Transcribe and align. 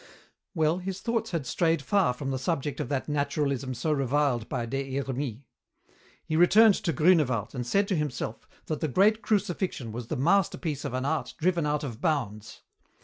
Well, 0.55 0.79
his 0.79 0.99
thoughts 0.99 1.29
had 1.29 1.45
strayed 1.45 1.79
far 1.79 2.11
from 2.13 2.31
the 2.31 2.39
subject 2.39 2.79
of 2.79 2.89
that 2.89 3.07
naturalism 3.07 3.75
so 3.75 3.91
reviled 3.91 4.49
by 4.49 4.65
Des 4.65 4.95
Hermies. 4.99 5.41
He 6.25 6.35
returned 6.35 6.73
to 6.73 6.91
Grünewald 6.91 7.53
and 7.53 7.67
said 7.67 7.87
to 7.89 7.95
himself 7.95 8.47
that 8.65 8.79
the 8.79 8.87
great 8.87 9.21
Crucifixion 9.21 9.91
was 9.91 10.07
the 10.07 10.15
masterpiece 10.17 10.85
of 10.85 10.95
an 10.95 11.05
art 11.05 11.35
driven 11.37 11.67
out 11.67 11.83
of 11.83 12.01
bounds. 12.01 12.61